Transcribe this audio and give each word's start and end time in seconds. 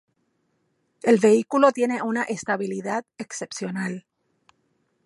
El 1.03 1.19
vehículo 1.19 1.71
tiene 1.71 2.01
una 2.01 2.23
estabilidad 2.23 3.05
excepcional. 3.19 4.07